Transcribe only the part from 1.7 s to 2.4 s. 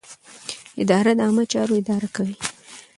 اداره کوي.